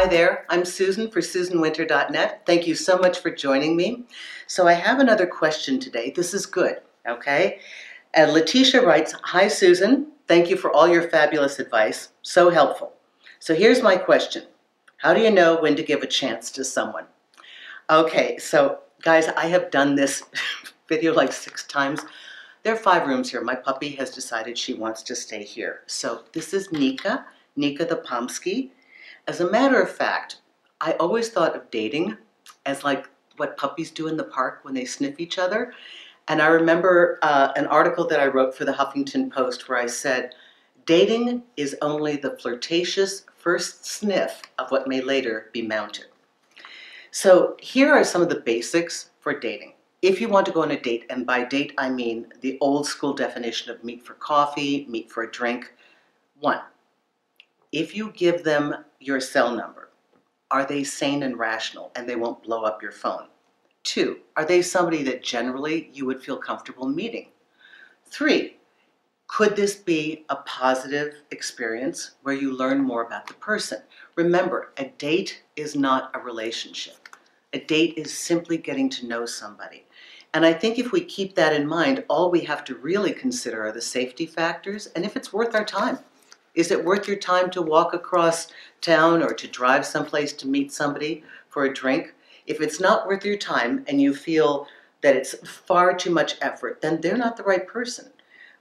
there, 0.00 0.46
I'm 0.48 0.64
Susan 0.64 1.10
for 1.10 1.20
SusanWinter.net. 1.20 2.42
Thank 2.46 2.66
you 2.66 2.74
so 2.74 2.98
much 2.98 3.20
for 3.20 3.30
joining 3.30 3.76
me. 3.76 4.04
So 4.46 4.66
I 4.66 4.72
have 4.72 4.98
another 4.98 5.26
question 5.26 5.78
today. 5.78 6.10
This 6.10 6.34
is 6.34 6.46
good, 6.46 6.80
okay? 7.06 7.60
And 8.14 8.32
Laetitia 8.32 8.84
writes, 8.84 9.14
Hi 9.22 9.48
Susan, 9.48 10.08
thank 10.26 10.50
you 10.50 10.56
for 10.56 10.72
all 10.72 10.88
your 10.88 11.08
fabulous 11.08 11.58
advice. 11.58 12.08
So 12.22 12.50
helpful. 12.50 12.92
So 13.38 13.54
here's 13.54 13.82
my 13.82 13.96
question. 13.96 14.44
How 14.96 15.14
do 15.14 15.20
you 15.20 15.30
know 15.30 15.60
when 15.60 15.76
to 15.76 15.82
give 15.82 16.02
a 16.02 16.06
chance 16.06 16.50
to 16.52 16.64
someone? 16.64 17.06
Okay, 17.88 18.38
so 18.38 18.80
guys, 19.02 19.28
I 19.28 19.46
have 19.46 19.70
done 19.70 19.94
this 19.94 20.22
video 20.88 21.14
like 21.14 21.32
six 21.32 21.64
times. 21.64 22.00
There 22.64 22.74
are 22.74 22.78
five 22.78 23.06
rooms 23.06 23.30
here. 23.30 23.42
My 23.42 23.56
puppy 23.56 23.90
has 23.96 24.10
decided 24.10 24.56
she 24.56 24.74
wants 24.74 25.02
to 25.04 25.16
stay 25.16 25.44
here. 25.44 25.80
So 25.86 26.22
this 26.32 26.54
is 26.54 26.72
Nika, 26.72 27.26
Nika 27.56 27.84
the 27.84 27.96
Pomsky. 27.96 28.72
As 29.28 29.40
a 29.40 29.50
matter 29.50 29.80
of 29.80 29.90
fact, 29.90 30.40
I 30.80 30.92
always 30.92 31.28
thought 31.28 31.54
of 31.54 31.70
dating 31.70 32.16
as 32.66 32.82
like 32.82 33.08
what 33.36 33.56
puppies 33.56 33.90
do 33.90 34.08
in 34.08 34.16
the 34.16 34.24
park 34.24 34.60
when 34.62 34.74
they 34.74 34.84
sniff 34.84 35.20
each 35.20 35.38
other. 35.38 35.72
And 36.28 36.42
I 36.42 36.46
remember 36.48 37.18
uh, 37.22 37.52
an 37.56 37.66
article 37.66 38.06
that 38.08 38.20
I 38.20 38.26
wrote 38.26 38.54
for 38.54 38.64
the 38.64 38.72
Huffington 38.72 39.32
Post 39.32 39.68
where 39.68 39.78
I 39.78 39.86
said, 39.86 40.34
dating 40.86 41.42
is 41.56 41.76
only 41.82 42.16
the 42.16 42.36
flirtatious 42.36 43.24
first 43.36 43.86
sniff 43.86 44.42
of 44.58 44.70
what 44.70 44.88
may 44.88 45.00
later 45.00 45.50
be 45.52 45.62
mounted. 45.62 46.06
So 47.10 47.56
here 47.60 47.92
are 47.92 48.04
some 48.04 48.22
of 48.22 48.28
the 48.28 48.40
basics 48.40 49.10
for 49.20 49.38
dating. 49.38 49.74
If 50.00 50.20
you 50.20 50.28
want 50.28 50.46
to 50.46 50.52
go 50.52 50.62
on 50.62 50.72
a 50.72 50.80
date, 50.80 51.04
and 51.10 51.24
by 51.24 51.44
date 51.44 51.74
I 51.78 51.90
mean 51.90 52.26
the 52.40 52.58
old 52.60 52.86
school 52.86 53.12
definition 53.12 53.70
of 53.70 53.84
meet 53.84 54.04
for 54.04 54.14
coffee, 54.14 54.86
meet 54.88 55.12
for 55.12 55.22
a 55.22 55.30
drink, 55.30 55.72
one, 56.40 56.60
if 57.72 57.96
you 57.96 58.12
give 58.12 58.44
them 58.44 58.84
your 59.00 59.18
cell 59.18 59.54
number, 59.54 59.88
are 60.50 60.66
they 60.66 60.84
sane 60.84 61.22
and 61.22 61.38
rational 61.38 61.90
and 61.96 62.06
they 62.06 62.16
won't 62.16 62.42
blow 62.42 62.62
up 62.62 62.82
your 62.82 62.92
phone? 62.92 63.28
Two, 63.82 64.18
are 64.36 64.44
they 64.44 64.62
somebody 64.62 65.02
that 65.02 65.24
generally 65.24 65.90
you 65.92 66.06
would 66.06 66.22
feel 66.22 66.36
comfortable 66.36 66.86
meeting? 66.86 67.28
Three, 68.06 68.58
could 69.26 69.56
this 69.56 69.74
be 69.74 70.26
a 70.28 70.36
positive 70.36 71.22
experience 71.30 72.12
where 72.22 72.34
you 72.34 72.54
learn 72.54 72.82
more 72.82 73.02
about 73.02 73.26
the 73.26 73.34
person? 73.34 73.80
Remember, 74.14 74.72
a 74.76 74.84
date 74.98 75.42
is 75.56 75.74
not 75.74 76.10
a 76.14 76.18
relationship. 76.18 77.08
A 77.54 77.58
date 77.58 77.94
is 77.96 78.16
simply 78.16 78.58
getting 78.58 78.90
to 78.90 79.06
know 79.06 79.24
somebody. 79.24 79.86
And 80.34 80.44
I 80.44 80.52
think 80.52 80.78
if 80.78 80.92
we 80.92 81.02
keep 81.02 81.34
that 81.34 81.54
in 81.54 81.66
mind, 81.66 82.04
all 82.08 82.30
we 82.30 82.40
have 82.40 82.64
to 82.64 82.74
really 82.74 83.12
consider 83.12 83.66
are 83.66 83.72
the 83.72 83.80
safety 83.80 84.26
factors 84.26 84.88
and 84.88 85.04
if 85.04 85.16
it's 85.16 85.32
worth 85.32 85.54
our 85.54 85.64
time. 85.64 85.98
Is 86.54 86.70
it 86.70 86.84
worth 86.84 87.08
your 87.08 87.16
time 87.16 87.50
to 87.52 87.62
walk 87.62 87.94
across 87.94 88.48
town 88.82 89.22
or 89.22 89.32
to 89.32 89.48
drive 89.48 89.86
someplace 89.86 90.34
to 90.34 90.48
meet 90.48 90.70
somebody 90.70 91.24
for 91.48 91.64
a 91.64 91.72
drink? 91.72 92.14
If 92.46 92.60
it's 92.60 92.78
not 92.78 93.06
worth 93.06 93.24
your 93.24 93.38
time 93.38 93.84
and 93.88 94.02
you 94.02 94.14
feel 94.14 94.66
that 95.00 95.16
it's 95.16 95.34
far 95.48 95.94
too 95.94 96.10
much 96.10 96.36
effort, 96.42 96.82
then 96.82 97.00
they're 97.00 97.16
not 97.16 97.38
the 97.38 97.42
right 97.42 97.66
person. 97.66 98.10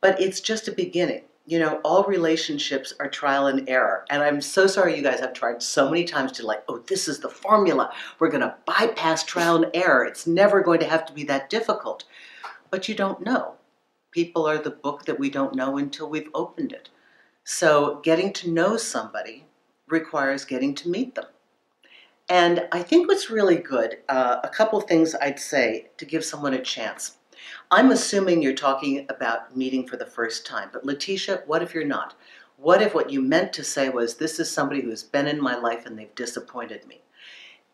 But 0.00 0.20
it's 0.20 0.40
just 0.40 0.66
a 0.66 0.72
beginning. 0.72 1.22
You 1.46 1.60
know, 1.60 1.80
all 1.84 2.02
relationships 2.02 2.92
are 2.98 3.08
trial 3.08 3.46
and 3.46 3.68
error. 3.68 4.04
And 4.10 4.20
I'm 4.20 4.40
so 4.40 4.66
sorry 4.66 4.96
you 4.96 5.02
guys 5.02 5.20
have 5.20 5.32
tried 5.32 5.62
so 5.62 5.88
many 5.88 6.02
times 6.02 6.32
to 6.32 6.46
like, 6.46 6.64
oh, 6.68 6.78
this 6.88 7.06
is 7.06 7.20
the 7.20 7.28
formula. 7.28 7.92
We're 8.18 8.30
going 8.30 8.40
to 8.40 8.56
bypass 8.66 9.22
trial 9.22 9.62
and 9.62 9.70
error. 9.74 10.04
It's 10.04 10.26
never 10.26 10.60
going 10.60 10.80
to 10.80 10.88
have 10.88 11.06
to 11.06 11.12
be 11.12 11.22
that 11.24 11.50
difficult. 11.50 12.02
But 12.68 12.88
you 12.88 12.96
don't 12.96 13.24
know. 13.24 13.54
People 14.10 14.44
are 14.48 14.58
the 14.58 14.70
book 14.70 15.04
that 15.04 15.20
we 15.20 15.30
don't 15.30 15.54
know 15.54 15.78
until 15.78 16.10
we've 16.10 16.30
opened 16.34 16.72
it. 16.72 16.88
So 17.48 18.00
getting 18.02 18.32
to 18.32 18.50
know 18.50 18.76
somebody 18.76 19.44
requires 19.86 20.44
getting 20.44 20.74
to 20.74 20.88
meet 20.88 21.14
them. 21.14 21.26
And 22.28 22.66
I 22.72 22.82
think 22.82 23.06
what's 23.06 23.30
really 23.30 23.58
good, 23.58 23.98
uh, 24.08 24.38
a 24.42 24.48
couple 24.48 24.80
things 24.80 25.14
I'd 25.14 25.38
say 25.38 25.90
to 25.96 26.04
give 26.04 26.24
someone 26.24 26.54
a 26.54 26.60
chance. 26.60 27.18
I'm 27.70 27.92
assuming 27.92 28.42
you're 28.42 28.52
talking 28.52 29.06
about 29.10 29.56
meeting 29.56 29.86
for 29.86 29.96
the 29.96 30.04
first 30.04 30.44
time, 30.44 30.70
but 30.72 30.84
Laetitia, 30.84 31.44
what 31.46 31.62
if 31.62 31.72
you're 31.72 31.84
not? 31.84 32.14
What 32.56 32.82
if 32.82 32.94
what 32.94 33.10
you 33.10 33.22
meant 33.22 33.52
to 33.52 33.62
say 33.62 33.90
was, 33.90 34.16
this 34.16 34.40
is 34.40 34.50
somebody 34.50 34.80
who's 34.80 35.04
been 35.04 35.28
in 35.28 35.40
my 35.40 35.56
life 35.56 35.86
and 35.86 35.96
they've 35.96 36.14
disappointed 36.16 36.84
me? 36.88 37.00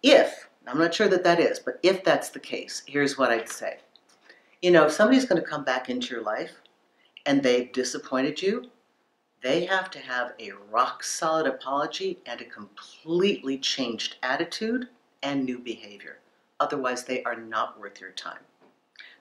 If, 0.03 0.51
I'm 0.67 0.79
not 0.79 0.93
sure 0.93 1.09
that 1.09 1.25
that 1.25 1.41
is, 1.41 1.59
but 1.59 1.81
if 1.83 2.05
that's 2.05 2.29
the 2.29 2.41
case, 2.41 2.83
here's 2.87 3.17
what 3.17 3.31
I'd 3.31 3.49
say. 3.49 3.79
You 4.61 4.71
know, 4.71 4.85
if 4.85 4.93
somebody's 4.93 5.25
going 5.25 5.41
to 5.41 5.49
come 5.49 5.65
back 5.65 5.89
into 5.89 6.15
your 6.15 6.23
life 6.23 6.53
and 7.25 7.43
they've 7.43 7.73
disappointed 7.73 8.43
you, 8.43 8.71
they 9.43 9.65
have 9.65 9.91
to 9.91 9.99
have 9.99 10.33
a 10.39 10.53
rock 10.71 11.03
solid 11.03 11.47
apology 11.47 12.19
and 12.27 12.41
a 12.41 12.45
completely 12.45 13.59
changed 13.59 14.17
attitude 14.23 14.89
and 15.23 15.45
new 15.45 15.59
behavior. 15.59 16.19
Otherwise, 16.61 17.05
they 17.05 17.23
are 17.25 17.37
not 17.37 17.79
worth 17.79 18.01
your 18.01 18.13
time. 18.13 18.39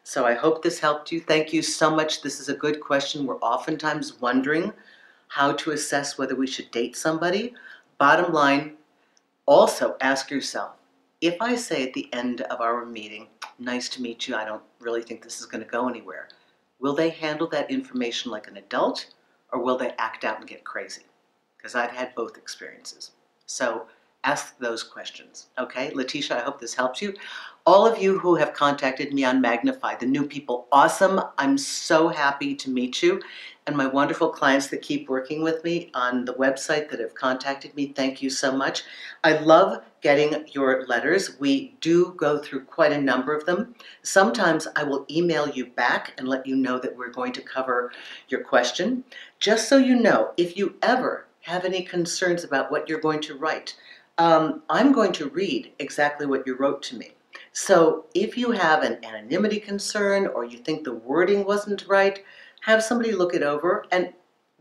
So 0.04 0.26
I 0.26 0.34
hope 0.34 0.62
this 0.62 0.80
helped 0.80 1.12
you. 1.12 1.20
Thank 1.20 1.54
you 1.54 1.62
so 1.62 1.90
much. 1.90 2.22
This 2.22 2.40
is 2.40 2.50
a 2.50 2.56
good 2.56 2.80
question. 2.80 3.26
We're 3.26 3.38
oftentimes 3.38 4.20
wondering 4.22 4.74
how 5.28 5.54
to 5.54 5.72
assess 5.72 6.18
whether 6.18 6.36
we 6.36 6.48
should 6.48 6.70
date 6.72 6.96
somebody. 6.96 7.54
Bottom 7.98 8.34
line, 8.34 8.78
also 9.46 9.96
ask 10.02 10.30
yourself, 10.30 10.72
if 11.22 11.36
I 11.40 11.56
say 11.56 11.84
at 11.84 11.94
the 11.94 12.12
end 12.14 12.42
of 12.42 12.62
our 12.62 12.86
meeting, 12.86 13.28
nice 13.60 13.90
to 13.90 14.02
meet 14.02 14.28
you, 14.28 14.36
I 14.36 14.46
don't 14.46 14.64
really 14.80 15.04
think 15.04 15.24
this 15.24 15.40
is 15.40 15.46
going 15.46 15.64
to 15.64 15.70
go 15.70 15.88
anywhere, 15.88 16.30
will 16.80 16.96
they 16.96 17.10
handle 17.10 17.48
that 17.48 17.70
information 17.70 18.32
like 18.32 18.48
an 18.48 18.58
adult 18.58 19.14
or 19.52 19.60
will 19.62 19.78
they 19.78 19.94
act 19.98 20.24
out 20.24 20.40
and 20.40 20.48
get 20.48 20.64
crazy? 20.64 21.04
Because 21.58 21.76
I've 21.76 21.92
had 21.92 22.16
both 22.16 22.38
experiences. 22.38 23.12
So 23.46 23.88
ask 24.24 24.58
those 24.60 24.84
questions. 24.84 25.48
Okay, 25.58 25.92
Laetitia, 25.94 26.38
I 26.38 26.42
hope 26.42 26.60
this 26.60 26.74
helps 26.74 27.02
you. 27.02 27.14
All 27.66 27.86
of 27.86 28.02
you 28.02 28.18
who 28.18 28.36
have 28.36 28.54
contacted 28.54 29.14
me 29.14 29.24
on 29.24 29.42
Magnify, 29.42 29.96
the 29.96 30.06
new 30.06 30.26
people, 30.26 30.68
awesome. 30.72 31.22
I'm 31.38 31.58
so 31.58 32.08
happy 32.08 32.56
to 32.56 32.70
meet 32.70 33.04
you. 33.04 33.22
And 33.68 33.78
my 33.78 33.86
wonderful 33.86 34.30
clients 34.30 34.68
that 34.68 34.82
keep 34.82 35.08
working 35.08 35.44
with 35.44 35.64
me 35.64 35.92
on 35.94 36.26
the 36.26 36.34
website 36.34 36.90
that 36.90 37.00
have 37.00 37.14
contacted 37.14 37.76
me, 37.76 37.94
thank 37.94 38.22
you 38.22 38.32
so 38.32 38.52
much. 38.52 38.84
I 39.24 39.38
love 39.38 39.84
getting 40.02 40.48
your 40.52 40.88
letters. 40.88 41.40
We 41.40 41.76
do 41.80 42.16
go 42.18 42.40
through 42.40 42.66
quite 42.66 42.92
a 42.92 43.00
number 43.00 43.36
of 43.36 43.46
them. 43.46 43.76
Sometimes 44.02 44.68
I 44.76 44.84
will 44.84 45.06
email 45.12 45.48
you 45.48 45.68
back 45.68 46.14
and 46.18 46.28
let 46.28 46.48
you 46.48 46.56
know 46.56 46.80
that 46.80 46.98
we're 46.98 47.12
going 47.12 47.34
to 47.34 47.42
cover 47.42 47.92
your 48.28 48.44
question. 48.44 49.04
Just 49.40 49.70
so 49.70 49.78
you 49.78 49.96
know, 49.96 50.32
if 50.38 50.58
you 50.58 50.76
ever 50.82 51.28
have 51.42 51.66
any 51.66 51.84
concerns 51.84 52.44
about 52.44 52.72
what 52.72 52.90
you're 52.90 53.00
going 53.00 53.22
to 53.22 53.38
write, 53.38 53.76
um, 54.22 54.62
I'm 54.70 54.92
going 54.92 55.14
to 55.14 55.30
read 55.30 55.72
exactly 55.80 56.28
what 56.28 56.46
you 56.46 56.56
wrote 56.56 56.84
to 56.84 56.96
me. 56.96 57.14
So 57.54 58.06
if 58.14 58.38
you 58.38 58.52
have 58.52 58.84
an 58.84 59.04
anonymity 59.04 59.60
concern 59.60 60.28
or 60.28 60.46
you 60.46 60.60
think 60.60 60.84
the 60.84 60.94
wording 60.94 61.44
wasn't 61.44 61.88
right, 61.88 62.24
have 62.62 62.84
somebody 62.84 63.14
look 63.14 63.34
it 63.34 63.42
over 63.42 63.84
and 63.92 64.14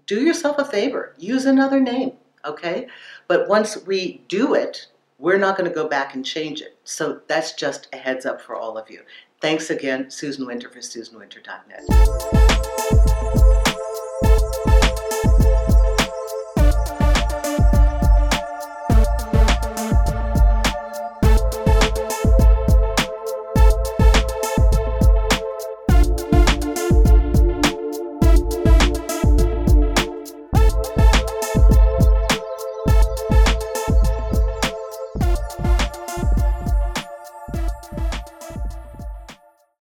do 0.06 0.22
yourself 0.22 0.56
a 0.58 0.64
favor. 0.64 1.14
Use 1.18 1.44
another 1.44 1.78
name, 1.78 2.12
okay? 2.46 2.86
But 3.28 3.48
once 3.48 3.84
we 3.84 4.24
do 4.28 4.54
it, 4.54 4.86
we're 5.18 5.36
not 5.36 5.58
going 5.58 5.68
to 5.68 5.74
go 5.74 5.86
back 5.86 6.14
and 6.14 6.24
change 6.24 6.62
it. 6.62 6.78
So 6.84 7.20
that's 7.28 7.52
just 7.52 7.88
a 7.92 7.98
heads 7.98 8.24
up 8.24 8.40
for 8.40 8.56
all 8.56 8.78
of 8.78 8.90
you. 8.90 9.02
Thanks 9.42 9.68
again, 9.68 10.10
Susan 10.10 10.46
Winter 10.46 10.70
for 10.70 10.78
SusanWinter.net. 10.78 13.19